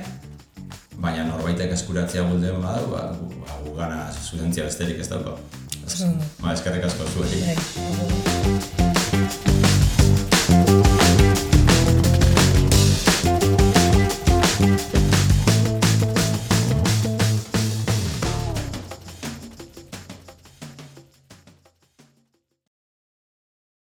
[1.00, 3.08] baina norbaitek eskuratzea gulden badu, ba,
[3.44, 5.38] ba, gana zuzentzia besterik ez dauko.
[5.90, 6.24] Ondo.
[6.40, 7.42] Ba, eskerrik asko zuei.
[7.50, 8.59] Bai.